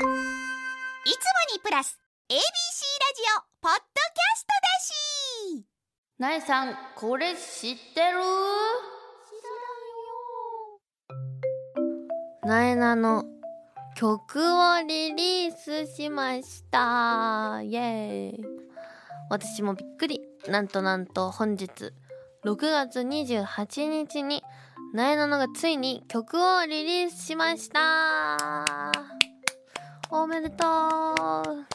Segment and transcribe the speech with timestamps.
[0.00, 0.08] いつも
[1.54, 1.98] にプラス
[2.30, 2.42] ABC ラジ
[3.36, 5.66] オポッドキャストだし
[6.18, 8.20] なえさんこれ知ってる？
[12.48, 13.24] なえなの
[13.94, 17.60] 曲をリリースしました。
[17.62, 18.44] イエーイ。
[19.28, 20.22] 私もびっくり。
[20.48, 21.92] なんとなんと本日
[22.46, 24.42] 6月28日に
[24.94, 29.09] なえなのがついに曲をリリースしました。
[30.12, 31.66] おめでとう。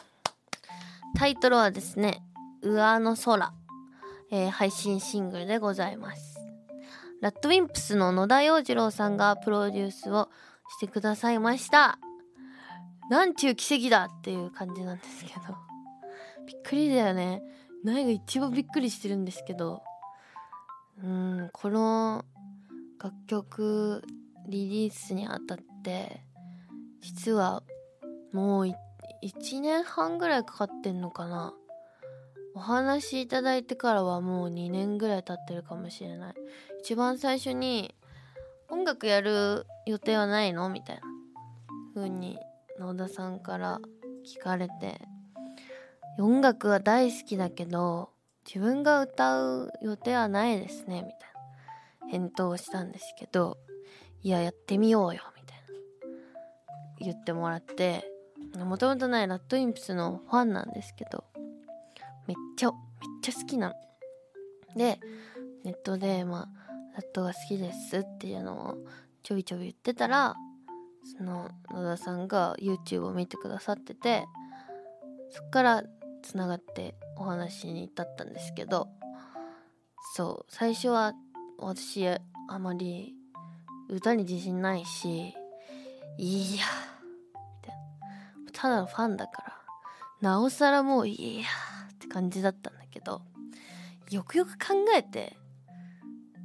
[1.16, 2.22] タイトルはですね
[2.60, 3.54] 「上の空」
[4.30, 6.38] えー配信シングルでございます。
[7.22, 10.28] ラッドウィンプスの野田洋次郎さんがプロデュースを
[10.68, 11.98] してくださいました。
[13.08, 15.40] なんちゅう奇跡だっていう感じなんですけど。
[16.46, 17.42] びっくりだよね。
[17.84, 19.82] 苗が一番びっくりしてるんですけど。
[21.02, 22.24] うんこの
[23.02, 24.04] 楽曲
[24.46, 26.22] リリースにあたって
[27.00, 27.62] 実は
[28.36, 31.54] もう1年半ぐらいかかってんのかな。
[32.54, 36.34] お話いただいてからはもう2年ぐらい経ってるかもしれない。
[36.80, 37.94] 一番最初に
[38.68, 41.02] 「音楽やる予定はないの?」みたいな
[41.94, 42.38] 風に
[42.78, 43.80] 野田さんから
[44.26, 45.00] 聞かれて。
[46.18, 48.10] 音楽は大好きだけど
[48.46, 51.02] 自分が歌う予定はないですね。
[51.02, 51.10] みたい
[52.02, 52.08] な。
[52.08, 53.56] 返答をしたんですけど
[54.22, 55.22] いややってみようよ。
[55.36, 55.64] みたいな。
[56.98, 58.15] 言ってもらって。
[58.64, 61.24] もともとねラッドインプスのファンなんですけど
[62.26, 62.78] めっちゃめっ
[63.22, 63.74] ちゃ好きなの。
[64.76, 65.00] で
[65.64, 66.48] ネットでまあ
[66.94, 68.76] ラッドが好きですっていうのを
[69.22, 70.34] ちょびちょび言ってたら
[71.18, 74.24] その野田さんが YouTube を見てくださってて
[75.30, 75.82] そっから
[76.22, 78.88] つながってお話に至ったんですけど
[80.14, 81.12] そう最初は
[81.58, 82.20] 私あ
[82.58, 83.14] まり
[83.88, 85.34] 歌に自信ないし
[86.18, 86.64] いや
[88.56, 89.52] ただのファンだから。
[90.22, 91.44] なおさらもういや
[91.92, 93.20] って感じだったんだけど。
[94.10, 95.36] よくよく考えて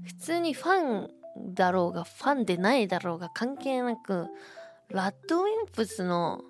[0.04, 1.12] 普通にファン
[1.54, 4.28] だろうがファンでないだろうが関係なく
[4.90, 6.42] ラッドウィンプスの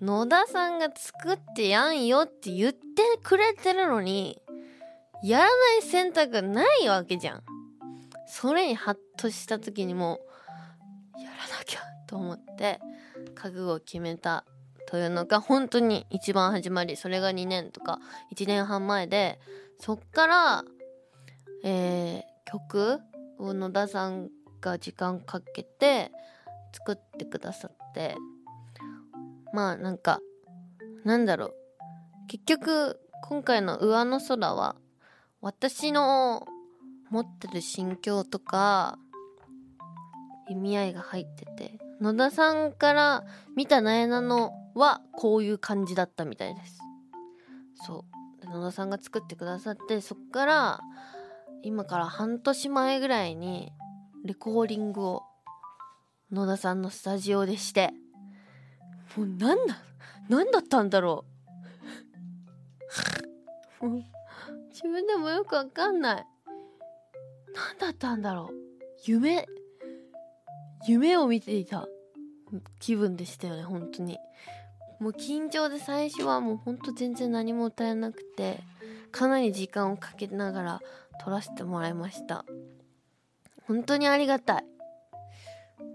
[0.00, 2.80] 野田さんが作ってやんよって言って
[3.22, 4.42] くれてるのに
[5.22, 7.42] やらない選択ないわけじゃん。
[8.26, 10.20] それにハッとした時にも
[11.16, 12.80] うやらなきゃと思って
[13.34, 14.44] 覚悟を決めた。
[14.92, 17.98] というのが本当に一番始まりそれが2年とか
[18.36, 19.40] 1年半前で
[19.80, 20.64] そっから、
[21.64, 23.00] えー曲
[23.38, 24.28] を野田さん
[24.60, 26.12] が時間かけて
[26.74, 28.14] 作ってくださって
[29.54, 30.20] まあなんか
[31.04, 31.54] なんだろう
[32.28, 34.76] 結局今回の「上の空」は
[35.40, 36.46] 私の
[37.08, 38.98] 持ってる心境とか
[40.50, 43.24] 意味合いが入ってて野田さんから
[43.56, 46.78] 見たなえなのはこういう感じだったみたいです。
[47.86, 48.04] そ
[48.44, 48.46] う。
[48.46, 50.80] 野田さんが作ってくださってそっから
[51.62, 53.72] 今から半年前ぐらいに
[54.24, 55.22] レコーディングを
[56.32, 57.92] 野田さんのスタジオでして。
[59.16, 59.78] もうなんだ
[60.28, 61.24] 何だったんだろ
[63.80, 63.86] う。
[63.86, 64.04] も う
[64.70, 66.26] 自分でもよくわかんない。
[67.54, 68.54] 何だったんだろう。
[69.04, 69.46] 夢
[70.86, 71.86] 夢を見ていた
[72.80, 74.18] 気分でしたよね本当に。
[75.02, 78.60] もう緊張で最初はもうほんと全然何も歌えなくて
[79.10, 80.80] かなり時間をかけながら
[81.24, 82.44] 撮らせてもらいました。
[83.66, 84.64] 本当にありがたい。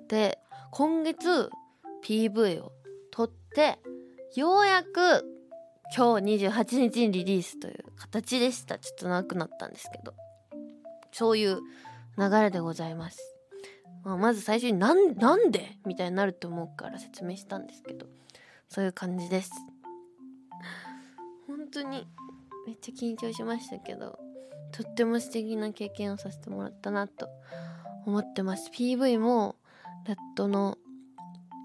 [0.10, 0.38] で
[0.72, 1.50] 今月
[2.04, 2.74] PV を
[3.10, 3.80] 撮って
[4.36, 5.24] ようやく
[5.96, 8.78] 今日28日にリリースという形でした。
[8.78, 10.14] ちょっと長くなったんですけど。
[11.14, 11.62] そういう
[12.18, 13.18] 流れでございます、
[14.04, 15.78] まあ、まず最初になんなんで？
[15.86, 18.06] みたいになると思うから説明したんですけど。
[18.70, 19.52] そういう感じです。
[21.48, 22.08] 本当に
[22.66, 24.20] めっちゃ緊張しましたけど
[24.72, 27.30] とっても素敵な経験をさせてもらったなと
[28.06, 28.70] 思ってます。
[28.72, 29.56] PV も
[30.06, 30.78] ラットの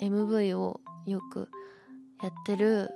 [0.00, 1.48] MV をよく
[2.22, 2.90] やってる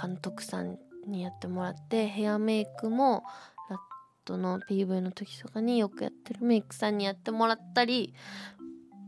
[0.00, 3.24] 監督さんにやってもらってヘアメイクも
[3.68, 3.78] ラッ
[4.24, 8.14] トの PV の時とかによくやってるメイクさんにやってもらったり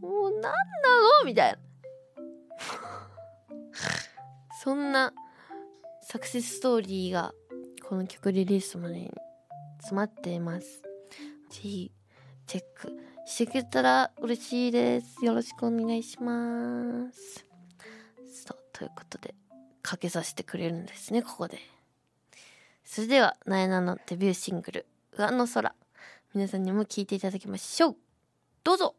[0.01, 0.49] もうなんな
[1.21, 1.59] のみたいな。
[4.63, 5.13] そんな
[6.03, 7.35] サクセスストーリーが
[7.83, 9.11] この曲リリースまでに
[9.79, 10.83] 詰まっています。
[11.51, 11.91] ぜひ
[12.47, 12.93] チェック
[13.27, 15.25] してくれたら嬉しいです。
[15.25, 17.45] よろしくお願いします。
[18.33, 19.35] そうということで
[19.83, 21.59] かけさせてくれるんですねここで。
[22.85, 24.87] それではなえなのデビューシングル
[25.19, 25.75] 「上の空」
[26.35, 27.97] 皆さんにも聴いていただきましょう。
[28.63, 28.95] どうぞ。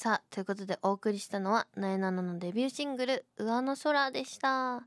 [0.00, 4.84] さあということでお送りしたのはなえなののデビューシングル「上の空」でした。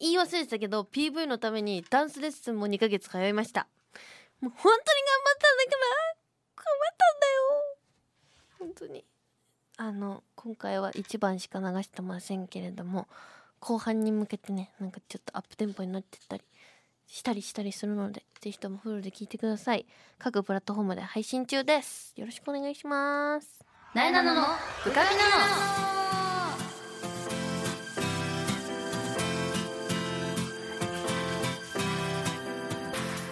[0.00, 3.68] 言い忘れてたけど PV のためにダンスレッスンも2ヶ月通いました。
[4.40, 5.94] もう本当に頑張ったんだから
[6.56, 7.78] 頑張ったんだよ。
[8.58, 9.04] 本当に。
[9.76, 13.06] あの今回は1番しか流してませんけれども
[13.60, 16.42] 後半に向けてねなんかちょっとアップテンポになってったり
[17.06, 19.86] したりしたりするのでぜひともフルで聞いてください。
[20.18, 22.12] 各プラットフォームで配信中です。
[22.16, 23.57] よろしくお願いします。
[23.94, 24.42] なえなのの
[24.84, 25.22] ブカピナ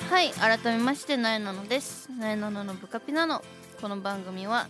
[0.09, 2.11] はい改めましてなえなのです。
[2.11, 3.45] なえなののブカピなの。
[3.83, 4.69] この番組は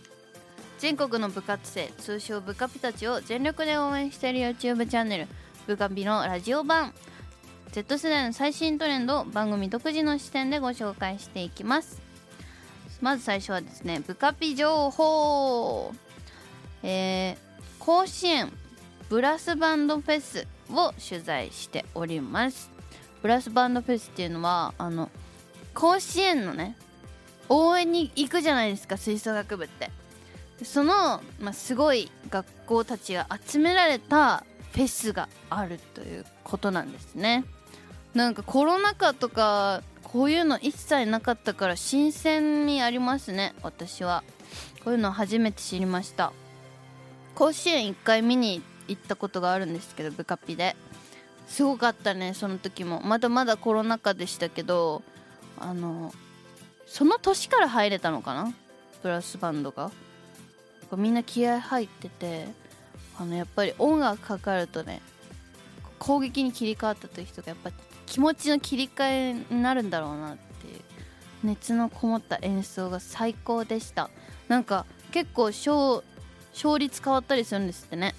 [0.79, 5.29] 全国の部活生通称ブカピたちを全力で応援している YouTube チャンネル
[5.69, 6.93] ブカピのラジオ版。
[7.71, 12.06] Z 世代の最新トレンドを番組独自の視点でご紹介していきます。
[13.00, 15.93] まず最初はですねブカピ情報。
[16.82, 17.37] えー、
[17.78, 18.52] 甲子園
[19.08, 22.70] ブラスバンドフェスを取材しております。
[23.22, 25.10] ブラスバンドフェスっていうのはあの
[25.75, 26.76] 甲子園のね
[27.48, 29.90] 応援に行くじゃないですか吹奏楽部って。
[30.62, 37.44] その、まあ、すごい学校たちが集められたフェスがあるということなんですね。
[38.16, 44.24] なんかコロナ禍とかこういうの一切なかったから新鮮味ありますね私は。
[44.82, 46.32] こういうの初めて知りました。
[47.34, 50.76] 甲子園1回見に行ったことがあるんですけどブカピで。
[51.46, 53.02] すごかったねその時も。
[53.02, 55.02] まだまだコロナ禍でしたけど
[55.60, 56.10] あの
[56.86, 58.54] その年から入れたのかな？
[59.02, 59.90] ブラスバンドが。
[60.96, 62.48] みんな気合入ってて
[63.18, 65.02] あのやっぱり音楽かかるとね
[65.98, 67.70] 攻撃に切り替わった時とかやっぱ
[68.06, 70.81] 気持ちの切り替えになるんだろうなっていう
[71.44, 74.08] 熱のこもった演奏が最高でした。
[74.49, 76.03] なんか結構勝
[76.55, 78.14] 勝率変わったりするんですってね。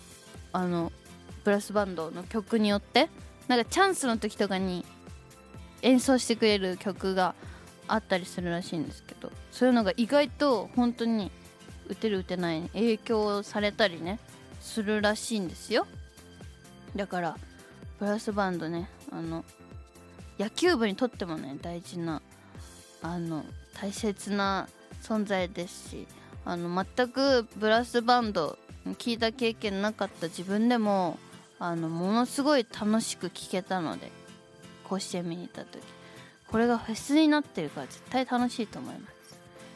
[0.54, 0.92] あの
[1.44, 3.10] ブラスバンドの曲によって。
[3.48, 4.86] なんかチャンスの時とかに
[5.82, 7.34] 演奏してくれる曲が
[7.88, 9.32] あったりするらしいんですけど。
[9.52, 11.32] そういうのが意外と本当に
[11.88, 14.20] 打てる打てないに影響されたりね
[14.60, 15.88] するらしいんですよ。
[16.96, 17.38] だから
[18.00, 19.46] ブラスバンドねあの
[20.40, 22.22] 野球部にとってもね大事な
[23.02, 23.44] あの
[23.80, 24.68] 大切な
[25.02, 26.08] 存在ですし
[26.46, 28.58] あの全くブラスバンド
[28.94, 31.18] 聞いた経験なかった自分でも
[31.60, 34.12] あのものすごい楽しく聴けたので
[34.84, 35.84] 甲子園見に行った時
[36.50, 39.18] これがフェスになってるから絶対楽しいと思います。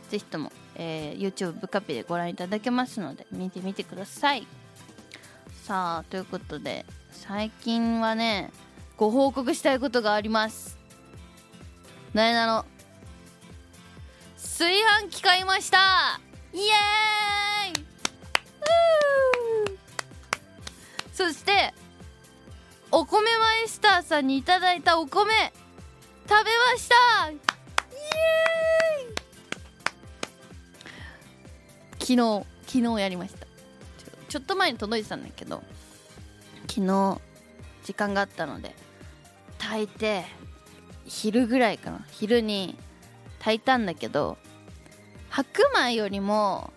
[0.09, 4.47] 是非とも、えー、YouTube ブカピでご覧いただけますので見てみてください。
[5.63, 8.51] さあということで最近はね
[9.01, 10.77] ご報告したいことがあります。
[12.13, 12.65] なえなの？
[14.35, 16.21] 炊飯器買いました。
[16.53, 17.83] イエーイ！
[21.11, 21.73] そして
[22.91, 25.33] お米マイスターさんにいただいたお米
[26.29, 27.31] 食べました。
[27.31, 32.05] イエーイ！
[32.05, 33.47] 昨日昨日やりました。
[34.29, 35.63] ちょっと前に届いてたんだけど
[36.67, 37.19] 昨日
[37.83, 38.75] 時間があったので
[39.61, 40.25] 炊いて
[41.05, 42.05] 昼ぐらいかな。
[42.11, 42.75] 昼に
[43.39, 44.37] 炊いたんだけど
[45.29, 46.73] 白米よりも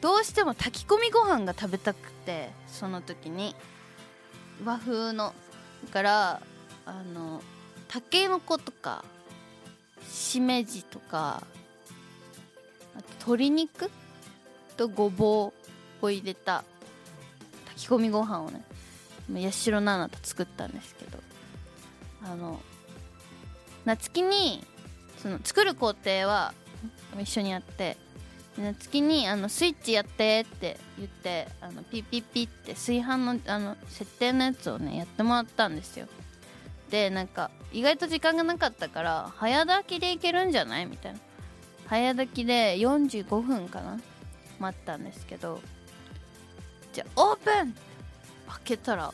[0.00, 3.54] どうしても炊き込みご飯が食べたくてその時に。
[4.64, 5.34] 和風の。
[5.86, 6.42] だから
[6.86, 7.40] あの
[7.86, 9.04] たけのことか
[10.08, 11.42] しめじとか
[12.96, 13.90] あと鶏肉
[14.76, 15.52] とごぼ
[16.02, 16.64] うを入れた
[17.66, 18.64] 炊き込みご飯をね
[19.32, 21.18] 八代奈々と作ったんですけど。
[22.24, 22.60] あの
[23.84, 24.64] 夏希に
[25.22, 26.52] その作る工程は
[27.20, 27.96] 一緒にやって
[28.58, 36.06] 夏希にあのスイッチやってって言ってあのピピピって炊飯のあの設定のやつをねやってもらったんですよ。
[36.90, 40.86] でなんか意外と時間がなかったから早炊きでいけるんじゃない？
[40.86, 41.18] みたいな。
[41.86, 44.00] 早炊きで45分かな？
[44.58, 45.60] 待ったんですけど。
[46.92, 47.74] じゃあオープン！
[48.48, 49.12] 開けたら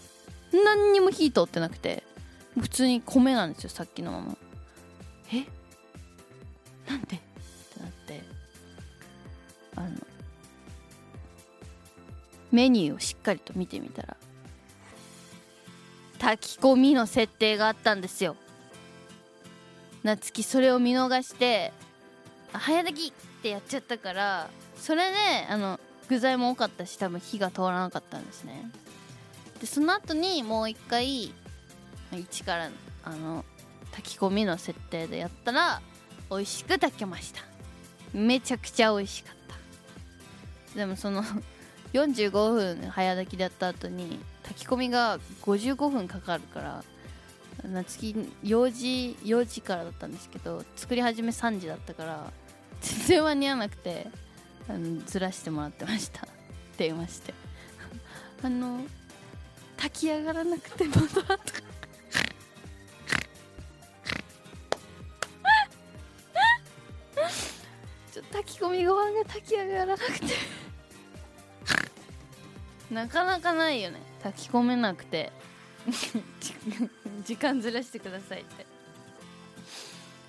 [0.52, 2.02] 何にも火通ってなくて。
[2.60, 4.36] 普通に米なんですよさっきのまま。
[5.32, 5.44] え？
[6.90, 7.16] なんで？
[7.16, 8.22] ってなって。
[9.76, 9.90] あの
[12.52, 14.16] メニューをしっかりと見てみたら
[16.20, 18.36] 炊き込みの設定があったんですよ。
[20.04, 21.72] 夏希それを見逃して
[22.52, 25.16] 早炊きってやっちゃったからそれで
[25.48, 28.70] あの具材も多かったし多分火が通らなかったんですね。
[29.60, 31.32] でその後にもう一回
[32.14, 32.70] 一から
[33.04, 33.44] あの
[33.92, 35.80] 炊き込みの設定でやったら
[36.30, 37.42] 美味しく炊けました。
[38.12, 39.36] めちゃくちゃ美味しかっ
[40.72, 40.78] た。
[40.78, 41.22] でもその
[41.92, 42.30] 45
[42.80, 46.82] 分早炊きでやった後に炊き込みが55分かかるか
[47.62, 52.32] らな次4時4時からだったんですけど作り始め3時だったから
[52.80, 54.08] 全然間に合わなくて
[54.68, 56.26] あのずらしてもらってました。
[56.76, 57.34] 電話して。
[58.42, 58.80] あの
[59.76, 61.38] 炊き上がらなくてまだとか
[68.14, 70.26] ちょっと炊き込みご飯が炊き上がらなくて。
[72.94, 74.00] なかなかないよね。
[74.22, 75.32] 炊き込めなくて。
[77.26, 78.66] 時間ずらしてくださいって。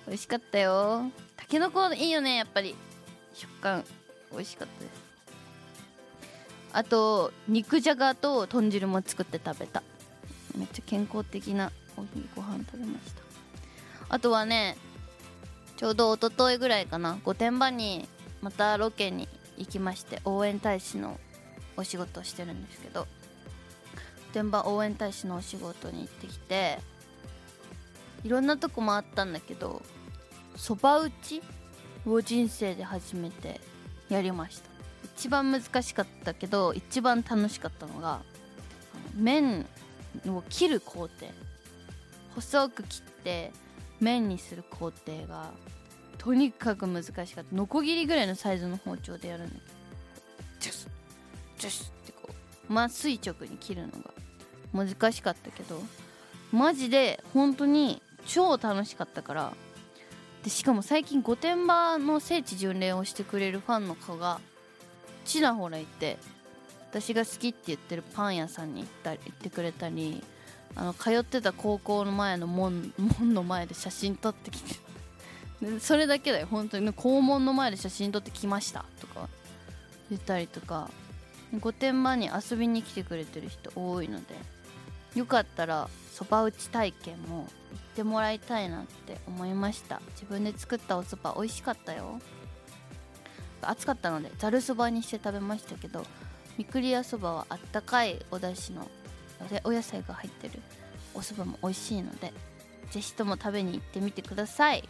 [0.08, 1.12] 美味しかったよ。
[1.36, 2.74] たけのこいいよねやっぱり。
[3.34, 3.84] 食感。
[4.32, 4.92] 美味しかったです。
[6.72, 9.84] あと肉じゃがと豚汁も作って食べた。
[10.56, 13.22] めっちゃ健康的なお昼ご飯食べました。
[14.08, 14.76] あとはね
[15.76, 17.18] ちょうど一昨日ぐらいかな。
[17.24, 18.08] 御殿場に
[18.42, 19.28] またロケに
[19.58, 21.18] 行きまして応援大使の
[21.76, 23.06] お仕事をしてるんですけど。
[24.28, 26.78] 御殿場応援大使のお仕事に行ってきて
[28.22, 29.80] いろんなとこ回ったんだけど
[30.56, 31.40] そば打ち
[32.04, 33.60] を人生で初めて
[34.10, 34.68] やりました。
[35.16, 38.20] 一番難しかったけど一番楽しかったのが
[39.14, 39.64] 麺
[40.26, 41.10] を切る工程。
[42.34, 43.52] 細く切って
[44.00, 45.50] 麺にする工程が
[46.18, 47.44] とにかく難しかった。
[47.52, 49.62] ノコギリぐらいのサイズの包丁でやるんだけど
[50.60, 50.88] ジュス。
[51.58, 51.92] ジュス。
[52.02, 52.30] ってこ
[52.68, 54.10] うまあ垂直に切るのが。
[54.72, 55.80] 難しかったけど。
[56.52, 59.52] マジで本当に超楽しかったから。
[60.46, 64.38] でしかも最近御殿場の聖地巡礼をしてくれるファンの子が
[65.24, 66.18] ちらほらいて
[66.88, 70.22] 私が好きって言ってるパン屋さんに行ったり行ってくれたり
[70.76, 74.76] あの通ってた高校の前の門門の前で写真撮ってきて
[75.80, 76.46] それだけだよ。
[76.46, 78.84] 本当に校門の前で写真撮ってきました。
[79.00, 79.28] とか
[80.10, 80.90] 言ったりとか。
[81.60, 84.34] 御殿場に遊びに来てくれてる人多いので
[85.14, 87.46] よかったらそば打ち体験も行っ
[87.94, 90.00] てもらいたいなって思いました。
[90.14, 92.20] 自分で作ったおそば美味しかったよ。
[93.62, 96.04] 暑かったのでざるそばにして食べましたけど
[96.58, 98.86] みくりやそばはあったかいお出汁の
[99.64, 100.60] お野菜が入ってる
[101.14, 102.32] おそばも美味しいので
[102.90, 104.88] ぜひとも食べに行ってみてください。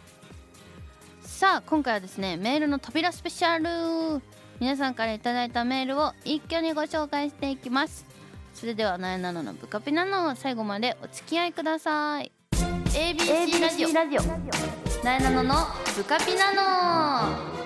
[1.21, 4.21] さあ今回はですねメールの扉スペシャル。
[4.59, 8.05] 皆さんから頂いたメールを一挙にご紹介していきます。
[8.53, 12.31] それではなえなののブカピナの最後までお付き合いください。
[12.51, 13.93] ABC ラジオ。
[13.93, 14.21] ラジオ。
[15.03, 15.53] なえなのの
[15.95, 17.56] ブカピナの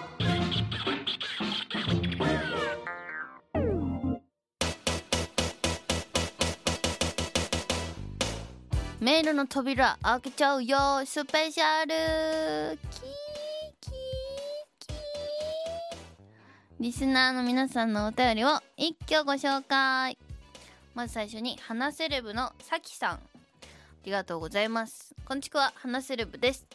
[9.01, 10.77] メールの扉開けちゃうよ。
[11.05, 12.77] スペシャル。
[12.77, 13.01] キー
[13.81, 13.93] キー
[14.77, 14.95] キー。
[16.79, 20.19] リスナーの皆さんのお便りを一挙ご紹介。
[20.93, 23.15] まず最初に花セレブのさきさん。
[23.15, 23.19] あ
[24.03, 25.15] りがとうございます。
[25.25, 25.73] こんちくは。
[25.77, 26.67] 花セレブです。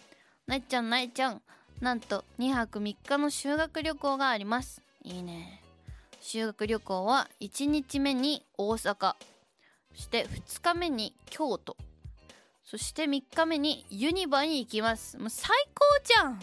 [0.48, 1.40] なえちゃんなえちゃん。
[1.80, 4.82] なんと2泊3日の修学旅行があります。
[5.04, 5.62] いいね。
[6.20, 9.14] 修学旅行は1日目に大阪。
[9.94, 11.76] そして2日目に京都。
[12.68, 15.16] そして3日目にユニバに行きます。
[15.18, 16.40] もう最高じゃん。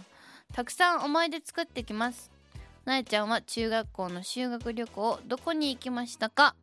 [0.53, 2.31] たくさん思い出作ってきます。
[2.85, 6.55] なえちゃんは中学校の修学旅行どこに行きましたか？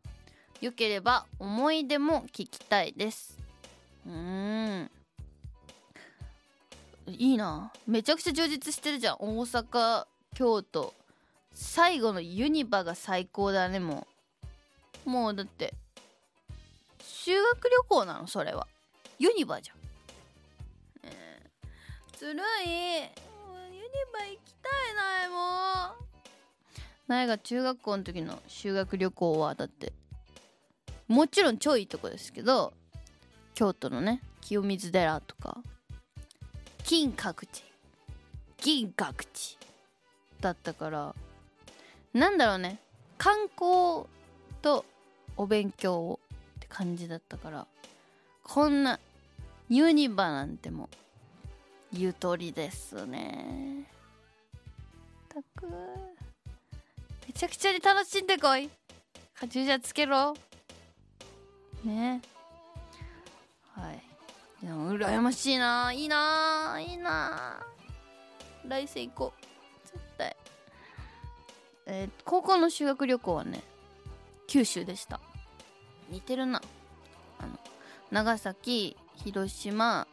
[0.61, 3.37] よければ思い出も聞きたいです。
[4.07, 4.91] うーん。
[7.07, 7.71] いいな。
[7.85, 9.17] めちゃくちゃ充実してるじゃん。
[9.19, 10.95] 大阪京都。
[11.53, 14.07] 最後のユニバが最高だねも
[15.05, 15.09] う。
[15.09, 15.75] もうだって
[17.03, 18.27] 修学旅行なの？
[18.27, 18.65] それは。
[19.21, 19.77] ユニバじゃん、
[21.07, 21.49] ねえ、
[22.17, 22.41] ずるいユニ
[24.11, 29.93] バ行きたいなえもうなえが中学校の時の修学旅行はだって
[31.07, 32.73] もちろん超いいとこですけど
[33.53, 35.59] 京都のね清水寺とか
[36.83, 37.63] 金閣寺
[38.57, 39.27] 銀閣寺
[40.39, 41.15] だったから
[42.15, 42.79] なんだろうね
[43.19, 44.07] 観光
[44.63, 44.83] と
[45.37, 46.19] お勉強
[46.55, 47.67] って感じだったから
[48.43, 48.99] こんな
[49.73, 50.89] ユニバなんても
[51.93, 53.89] ゆとりですね。
[55.29, 55.65] たく。
[57.25, 58.69] めちゃくちゃに楽しんでこい。
[59.33, 60.33] カチューシャつけろ。
[61.85, 62.21] ね。
[63.73, 64.03] はい。
[64.61, 65.93] いや羨ましいな。
[65.93, 66.77] いいな。
[66.85, 67.65] いいな。
[68.67, 69.87] 来世行こう。
[69.87, 70.35] 絶対。
[71.85, 73.63] えー高校の修学旅行はね
[74.47, 75.21] 九州でした。
[76.09, 76.61] 似てるな。
[77.39, 77.57] あの
[78.11, 80.05] 長崎広島、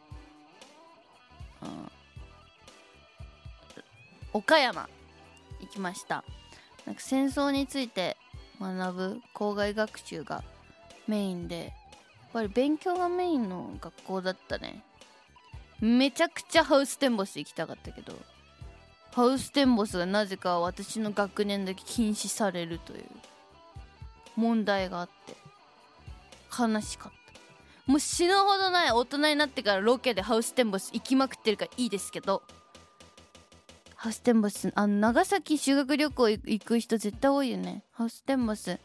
[4.31, 4.87] 岡山
[5.59, 6.23] 行きました。
[6.85, 8.15] なんか戦争について
[8.61, 10.43] 学ぶ校外学習が
[11.07, 11.71] メインでやっ
[12.31, 14.83] ぱり勉強がメインの学校だったね。
[15.81, 18.13] めちゃくちゃハウステンボス行きたかったけど
[19.13, 23.05] ハウステンボスがなぜか私の学年だけ禁止されるという
[24.35, 25.35] 問題があって
[26.57, 27.18] 悲しかった。
[27.89, 32.43] もう死ぬほどない大人になってからロケでハウステンボス行きまくってるからいいですけど。
[33.95, 37.83] ハウステンボスあの長崎修学旅行行く人絶対多いよね。
[37.91, 38.77] ハウステンボス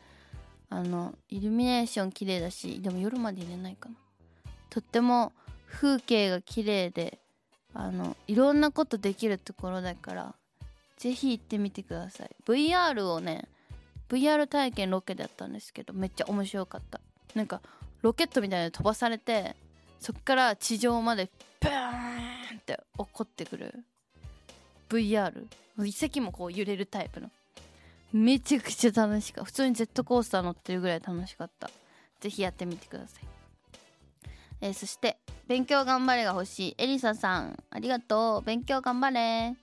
[0.71, 3.95] あのイルミネーション綺麗だしでも夜まで入れないかな。
[4.71, 5.33] とっても
[5.71, 7.19] 風景が綺麗で
[7.75, 10.35] あのいろんなことできるところだから
[10.97, 12.31] ぜひ行ってみてください。
[12.47, 13.51] VR をね
[14.09, 17.03] VR 体験ロケでやったんですけどめっちゃ面白かった。
[17.35, 17.61] なんか
[18.05, 19.57] ロケットみたいなの飛ばされて
[19.99, 23.73] そっから地上までブーンって落っこってくる。
[24.91, 25.33] VR
[25.79, 27.31] 遺跡もこう揺れるタイプの。
[28.13, 29.47] めちゃくちゃ楽しかった。
[29.47, 31.71] 普通にジェットコースター乗ってるぐらい楽しかった。
[32.21, 33.25] ぜひやってみてください。
[34.61, 35.17] えーそして
[35.49, 36.75] 勉強頑張れが欲しい。
[36.77, 37.59] エリサさん。
[37.71, 38.47] ありがとう。
[38.47, 39.57] 勉強頑張れ。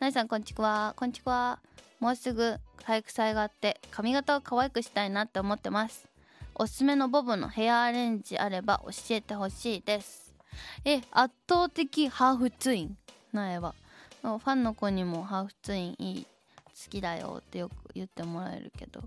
[0.00, 1.60] なイさんこんちくわこんちくわ
[2.00, 6.15] もうすぐ体育祭があって髪型を可愛くしたいなって思ってます。
[6.58, 10.34] おすすめのボブのヘアアレンジあれば教えてほしいです。
[10.86, 12.96] え圧倒的ハーフツイン
[13.32, 13.74] 苗は。
[14.22, 19.02] ファンの子にもハーフツインいい好きだよってよく言ってもらえるけど。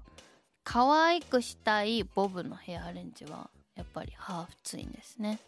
[0.63, 5.39] 可愛くしたいボブのヘアアレンジはやっぱりハーフツインですね。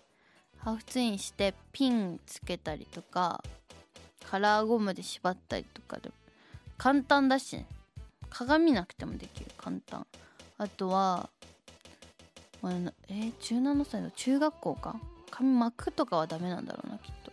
[0.57, 3.43] ハーフツインしてピンつけたりとか
[4.27, 6.15] カラーゴムで縛ったりとかでも。
[6.79, 7.67] 簡単だしね。
[8.31, 9.51] 鏡なくてもできる。
[9.55, 10.07] 簡単。
[10.57, 11.29] あとは
[12.61, 12.73] まあ
[13.07, 14.95] えー、17歳の中学校か？
[15.31, 17.31] 髪巻くとかはダメなんだろうなきっと。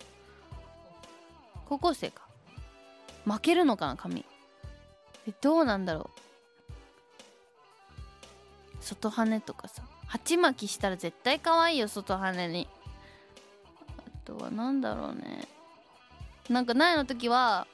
[1.68, 2.22] 高校生か。
[3.26, 4.24] 負けるのかな髪。
[5.26, 6.10] えどうなんだろ
[8.80, 8.82] う。
[8.82, 9.82] 外羽とかさ。
[10.06, 12.66] 鉢巻きしたら絶対可愛いよ外羽に。
[13.98, 15.46] あとはなんだろうね。
[16.48, 17.66] なんか苗の時は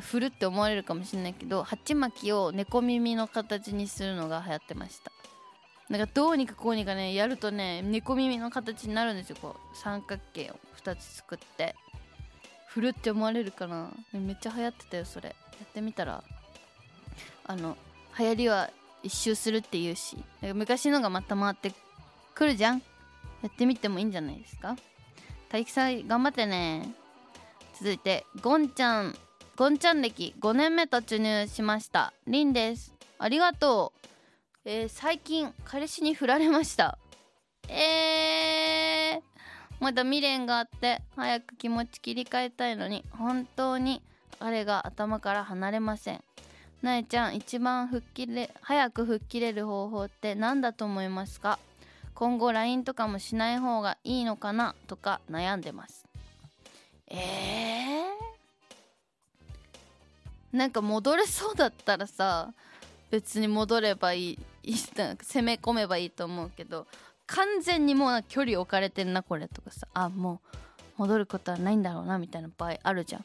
[0.00, 5.12] 振るって思われるかもしれないけど鉢巻きを猫耳の形にするのが流行ってました。
[5.88, 9.36] なんかどうにかこうにかねやるとね猫耳の形になるんですよ。
[9.40, 11.74] こう三角形を2つ作って。
[12.66, 13.90] 振るって思われるかな。
[14.12, 15.30] めっちゃ流行ってたよそれ。
[15.30, 16.22] やってみたら。
[17.46, 17.76] あの
[18.18, 18.70] 流行りは
[19.02, 20.16] 一周するっていうし。
[20.54, 21.72] 昔のがまた回って
[22.34, 22.82] くるじゃん。
[23.42, 24.76] やってみてもいいんじゃないですか。
[25.48, 26.92] 体育祭頑張ってね。
[27.78, 29.16] 続いてゴンちゃん。
[29.56, 32.12] ゴンちゃん歴5年目突入しました。
[32.26, 32.92] リンです。
[33.18, 33.97] ありがとう。
[34.64, 36.98] えー最近彼氏に振られました。
[37.68, 39.20] えー、
[39.80, 44.02] まだ未練があって早く気持ち切り替えたいのに本当に
[44.40, 46.24] あれが頭から離れません。
[46.82, 51.58] なえちゃん一番吹っ切れ早く吹っ切れる方法って何だと思いますか？
[52.14, 54.74] 今後 LINE とかもしない方がいいのかな？
[54.86, 56.04] とか悩んでます。
[57.08, 62.52] えー、なんか戻れそうだったらさ
[63.10, 66.86] 別に戻ればいいいい攻め込めばいいと思うけど
[67.26, 69.86] 完全にもう距離置かれてんなこれとかさ。
[69.94, 70.58] あもう
[70.98, 73.24] 戻ることはないんだろうなみたいな場合あるじゃん。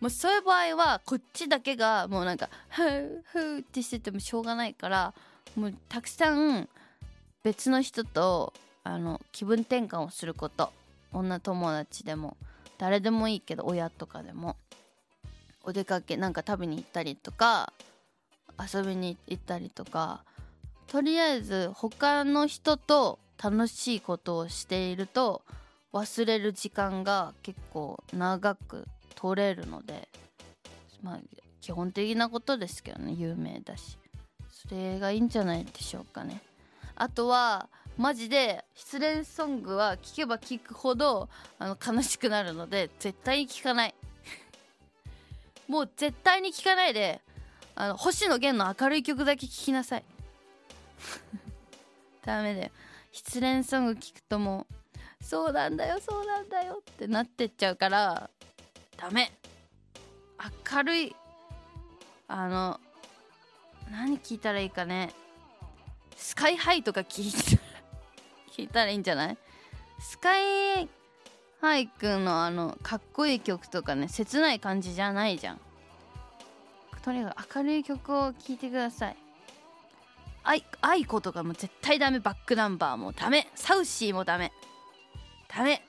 [0.00, 5.12] もうそういう場合はこっちだけがもうなんかふうふうってしててもしょうがないから
[5.56, 6.68] もうたくさん
[7.42, 8.52] 別の人と
[8.84, 10.72] あの気分転換をすること。
[11.10, 12.36] 女友達でも
[12.76, 14.56] 誰でもいいけど親とかでも。
[15.64, 17.74] お出かけなんか食べに行ったりとか
[18.58, 20.24] 遊びに行ったりとか
[20.86, 25.42] とりあえず他の人と楽しいことをしていると
[25.92, 30.08] 忘れる時間が結構長く取れるので
[31.02, 31.18] まあ
[31.60, 33.98] 基本的なことですけどね有名だし。
[34.68, 36.42] それがいいんじゃないでしょうかね。
[36.96, 43.94] あとはマジで失恋ソングは聴けば聴くほどあの悲しくなるので絶対に聴かない。
[45.68, 47.20] もう絶対に聴かないで
[47.80, 50.04] あの星野源の明るい曲だけ聴きなさい。
[52.26, 52.70] ダメだよ。
[53.12, 54.66] 失恋ソング聴くとも
[55.20, 58.30] うそうなんだよそうなんだよってなってっちゃうから
[58.96, 59.30] ダメ。
[60.72, 61.16] 明るい
[62.26, 62.80] あの
[63.92, 65.14] 何聞いたらいいかね。
[66.16, 67.62] スカイハイとか聞いたら
[68.56, 69.38] 聞いたらいいんじゃない？
[70.00, 70.88] スカイ
[71.60, 75.60] ハイくんのあのかっこいい曲とかね切ない感じじゃないじゃん。
[77.00, 79.16] とにかく明るい曲を聴いてください。
[80.44, 82.20] あいあいことかも絶対ダメ。
[82.20, 83.48] バックナンバーもダメ。
[83.54, 84.52] サウシーもダメ。
[85.48, 85.82] ダメ。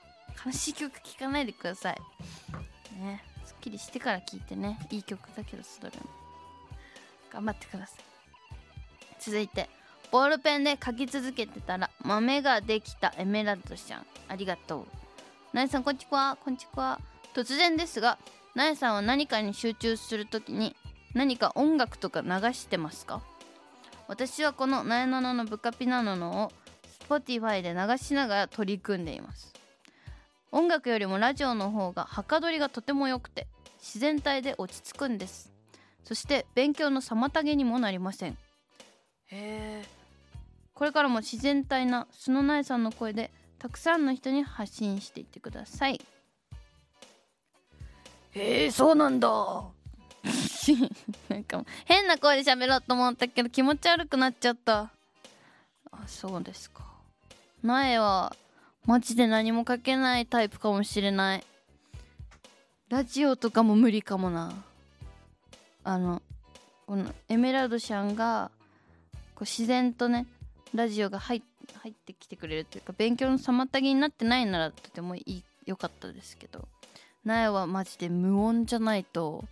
[0.46, 1.98] 悲しい曲聴かないでください。
[3.00, 3.24] ね。
[3.46, 4.80] すっきりしてから聴いてね。
[4.90, 5.96] いい曲だけどそれも。
[7.32, 8.04] 頑張ってください。
[9.20, 9.70] 続いて
[10.12, 13.14] ボールペンで書き続けてたら豆ができた。
[13.18, 14.06] エメラルドちゃん。
[14.28, 15.00] ありがとう。
[15.52, 17.00] なえさんこんちくわこんちくわ
[17.34, 18.20] 突然ですが
[18.56, 20.76] なえさんは何かに集中するときに
[21.14, 23.22] 何か音楽とか流してますか？
[24.08, 26.52] 私はこのなえなののブカピナノのを
[27.08, 29.54] Spotify で流しながら取り組んでいます。
[30.52, 33.48] 音楽よりもラジオの方がはかどりがとても良くて
[33.80, 35.52] 自然体で落ち着くんです。
[36.04, 38.32] そして勉強の妨げにもなりません。
[38.32, 38.38] へ
[39.32, 39.86] え。
[40.74, 46.02] これからも自然体な素の苗さんの声でたくさんの人に発信していってください。
[48.32, 49.30] へえそうなんだ
[51.30, 54.92] なんか変な声で喋ろうと思ったけど気持ち悪くなっちゃった。
[55.92, 56.84] あそうですか。
[57.64, 58.36] 苗は
[58.86, 61.44] マジで何も書けないタイプかもしれない。
[62.90, 64.54] ラジオとかも無理かもな。
[65.84, 66.22] あの
[66.86, 68.52] このエメラルドちゃんが
[69.36, 70.26] こう自然とね
[70.74, 76.68] ラジオが入ってきてくれるというか勉強の妨げになってないならとてもいい良かったですけど。
[77.26, 79.44] 苗はマジで無音じゃないと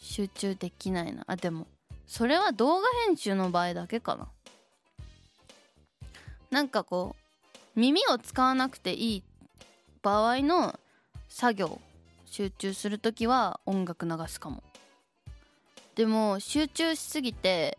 [0.00, 1.24] 集中できないな。
[1.26, 1.66] あでも
[2.06, 4.28] それは動画編集の場合だけかな。
[6.50, 7.14] なんかこ
[7.76, 9.22] う耳を使わなくていい
[10.02, 10.78] 場合の
[11.28, 11.80] 作業
[12.26, 14.62] 集中する時は音楽流すかも。
[15.94, 17.78] でも集中しすぎて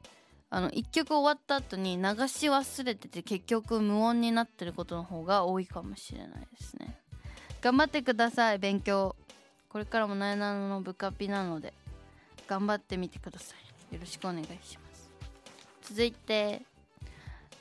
[0.50, 6.30] あの1曲終わった後に流し忘れてて結局無音になってることの方が多いかもしれない
[6.60, 6.98] ですね。
[7.62, 9.16] 頑張ってください勉強。
[9.70, 11.74] これからもなえなのの部下ピなので。
[12.52, 13.56] 頑張ってみてくださ
[13.90, 13.96] い。
[13.96, 15.10] よろしくお願いします。
[15.84, 16.64] 続いて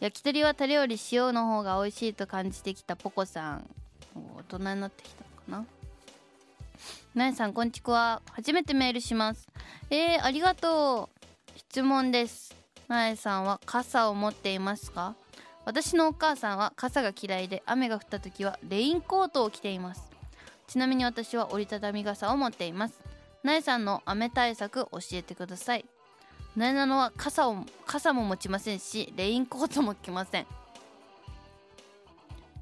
[0.00, 3.70] 焼き鳥はタレより塩の方が美味しいと感じてきたポコさん。
[4.50, 5.66] 大人になってきたのかな。
[7.14, 9.46] なえさんこんちくわ初めてメールします。
[9.90, 11.58] えー、ありがとう。
[11.58, 12.52] 質問です。
[12.88, 15.14] なえさんは傘を持っていますか？
[15.64, 20.10] 私のお母さんは傘が嫌いで雨が降った時はレインコートを着ています。
[20.66, 22.98] ちなみに私は折りたたみ傘を持っています。
[23.42, 25.84] なえさんの雨対策教えてください。
[26.56, 30.46] なえなのは傘を傘も持ちませんしレインコートも着ません。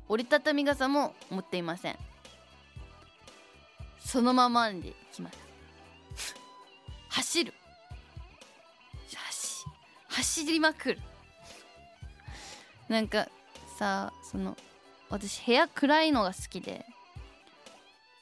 [0.08, 1.98] 折りたたみ傘も持っていません。
[3.98, 6.34] そのままで来ます。
[7.10, 7.54] 走る。
[9.10, 9.64] 走
[10.08, 11.00] 走りまくる。
[12.88, 13.28] なんか
[13.78, 14.56] さその
[15.10, 16.86] 私部屋暗いのが好きで。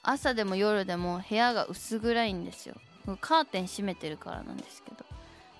[0.08, 2.76] 朝でも夜でも部屋が薄暗いんですよ。
[3.20, 5.04] カーテン閉めてるからなんですけど。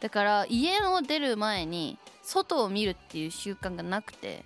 [0.01, 4.45] だから家を出る前に外を見るっていう習慣がなくて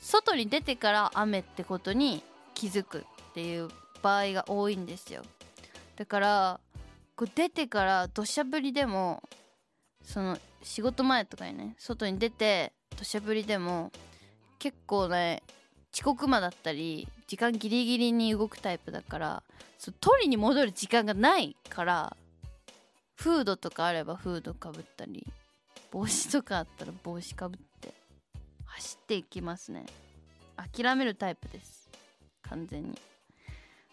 [0.00, 2.22] 外に出てから雨ってことに
[2.54, 3.02] 気づくっ
[3.34, 3.68] ていう
[4.02, 5.22] 場合が多いんですよ。
[5.96, 6.60] だから
[7.16, 9.22] こう出てから土砂降りでも
[10.02, 13.92] その仕事前とかにね外に出て土砂降りでも
[14.58, 15.42] 結構ね
[15.94, 19.42] 遅刻魔だったり時間ギリギリに動くタイプだから
[19.78, 22.16] そう取りに戻る時間がないから
[23.14, 25.24] フードとかあればフードかぶったり
[25.92, 27.94] 帽子とかあったら帽子かぶって
[28.64, 29.86] 走っていきますね。
[30.56, 31.88] 諦めるタイプです。
[32.42, 32.98] 完全に。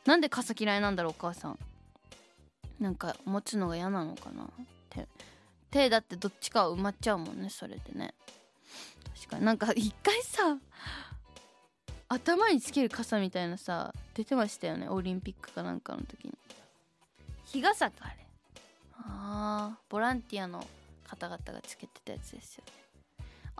[0.05, 1.59] なんで傘嫌いなんだろうお母さん。
[2.79, 4.49] なんか持つのが嫌なのかな。
[4.89, 5.07] 手
[5.69, 8.15] 手だってどっちかは埋まっちゃうもんねそれでね。
[9.15, 9.45] 確かに。
[9.45, 10.57] なんか一回さ
[12.09, 16.33] 頭につける傘みたいなさ出てましたよねオリンピックかなんかの時に。
[17.45, 18.15] 日傘かあれ。
[18.99, 20.65] あーボランティアの
[21.05, 22.73] 方々がつけてたやつですよね。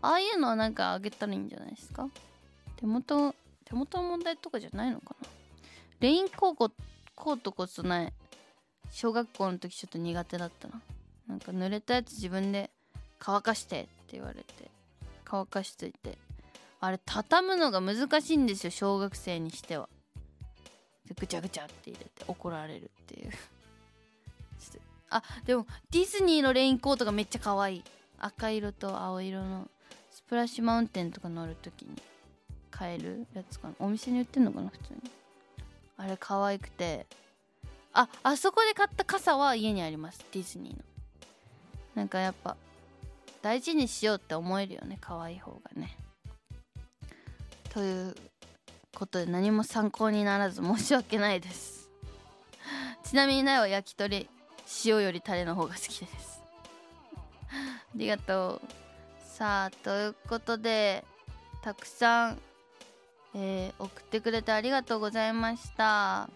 [0.01, 2.07] ああいうのはなんかあげたらいいんじゃないですか？
[2.75, 3.33] 手元
[3.65, 5.27] 手元の問題とかじゃないのかな？
[5.99, 6.71] レインコート
[7.15, 8.13] コートこそない
[8.91, 10.81] 小学校の時ちょっと苦手だったな。
[11.27, 12.69] なんか濡れたやつ自分で
[13.19, 14.71] 乾かしてって言われて
[15.25, 16.17] 乾かしといて
[16.79, 19.89] あれ畳むのが難しいんですよ小学生にしては。
[21.19, 23.31] ぐちゃぐちゃって入れて怒られるっていう。
[25.09, 27.83] あでもディズニーのレインコートがめっちゃ可愛い。
[28.19, 29.69] 赤色と青色の
[30.11, 32.01] スプラッシュマウンテンとか乗るときに
[32.71, 33.75] 買えるやつかな。
[33.79, 35.11] お店に売ってんのかな普通に。
[35.97, 37.05] あれ可愛くて。
[37.93, 40.83] ああそこで買った傘は家にありますディズニーの。
[41.95, 42.55] なんかやっぱ
[43.41, 45.97] 大事にしようって思えるよね可愛い方がね。
[47.77, 48.15] という
[48.95, 51.91] ことで何も参考にならず申し訳ないです。
[53.03, 54.27] ちなみになよは焼き鳥
[54.83, 56.41] 塩よりタレの方が好きです。
[57.51, 57.53] あ
[57.93, 58.67] りがとう。
[59.23, 61.05] さあということで
[61.61, 62.39] たくさん、
[63.35, 66.31] えー送ってくれてありがとうございました。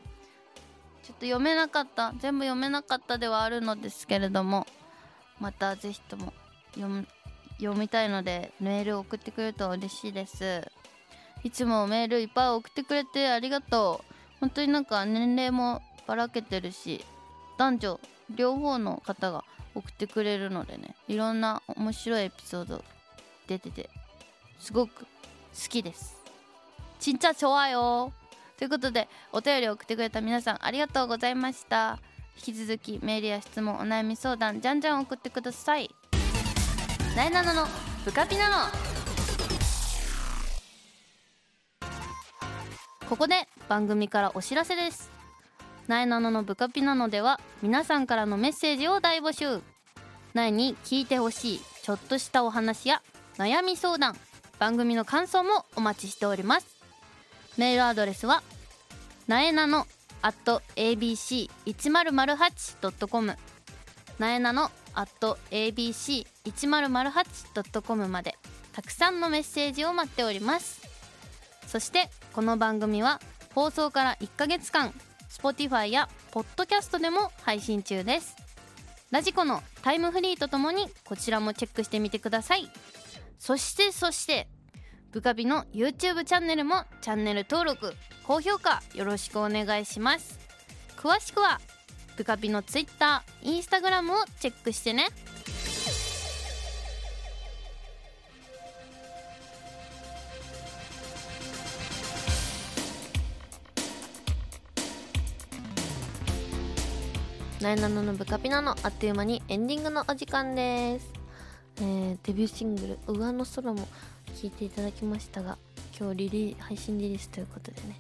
[1.01, 2.13] ちょっと読めなかった。
[2.19, 4.67] 全部読めなかったではあるのですけれども
[5.39, 6.33] またぜひとも
[6.75, 10.69] 読みたいのでメール送ってくれると嬉しいです。
[11.43, 14.13] いつもメールいっぱい送ってくれてありがとう。
[14.39, 17.05] 本当になんか年齢もばらけてるし
[17.57, 17.99] 男女
[18.35, 19.43] 両方の方が
[19.75, 22.83] 送ってくれるのでねいろんな面白いエピソード
[23.47, 23.89] 出てて
[24.59, 25.07] すごく好
[25.69, 26.17] きです。
[26.99, 28.11] ちんちゃちょわよ
[28.57, 31.99] ということでお便り送ってくれた皆さんありがとうございました。
[32.37, 35.89] 引き続きメールや質問お悩み相談じゃんじゃん送ってください。
[37.15, 37.41] なえの
[38.05, 38.90] ブカピなの
[43.11, 43.35] ここで
[43.67, 45.11] 番組からお知らせです。
[45.89, 49.61] なえなののブカピナのでは皆さんからのメッセージを大募集。
[50.33, 53.01] なえに聞いてほしいちょっとしたお話や
[53.35, 54.15] 悩み相談
[54.59, 56.67] 番組の感想もお待ちしております。
[57.57, 58.43] メールアドレスは
[59.27, 59.87] なえなの
[60.21, 63.37] at abc1008.com
[64.19, 68.37] なえなの at abc1008.com まで
[68.71, 70.90] たくさんのメッセージを待っております。
[71.71, 73.21] そしてこの番組は
[73.55, 74.93] 放送から1ヶ月間
[75.29, 78.35] Spotify や Podcast でも配信中です。
[79.09, 82.69] ラジコのタイムフリーとともにこちらもチェックしてみてください。
[83.39, 84.49] そしてそして
[85.13, 87.93] ブカビの YouTube チャンネルもチャンネル登録
[88.27, 90.39] 高評価よろしくお願いします。
[90.97, 91.61] 詳しくは
[92.17, 95.07] ブカビの Twitter、Instagram をチェックしてね。
[107.61, 111.07] ナイナノのブカピのあっという間にエンディングのお時間です、
[111.77, 113.87] えーデビューシングル「上の空」も
[114.41, 115.59] 聴いていただきましたが
[115.95, 117.99] 今日リリー配信リリースということでね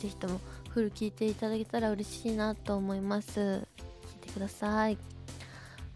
[0.00, 3.34] ぜひともフル聴いていただけたら嬉しいなと思います。
[3.34, 3.66] 聴
[4.16, 4.96] いてください。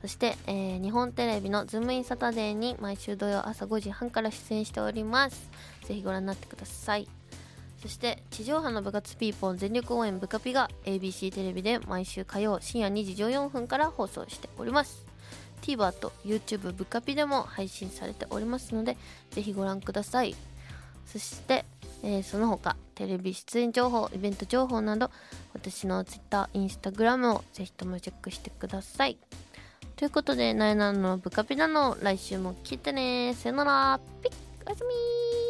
[0.02, 5.48] そして、えー日本テレビのズームインサタデーに毎週土曜朝5時半から出演しております。
[5.86, 7.08] ぜひご覧になってください。
[7.86, 15.06] そして地上波の部活ピーポン全力応援ブカピが ABC テレビで毎週火曜深夜2時14分から放送しております。
[15.62, 18.96] TVer と YouTube ブカピでも配信されておりますので
[19.30, 20.34] ぜひご覧ください。
[21.06, 21.64] そして、
[22.02, 25.12] えーその他テレビ出演情報イベント情報など
[25.54, 29.16] 私の Twitter、Instagram をぜひともチェックしてください。
[29.94, 33.32] ということで、なえなのブカピなの来週も聞いてね。
[33.34, 34.00] さよなら。
[34.22, 34.32] ピッ。
[34.66, 35.45] おやすみ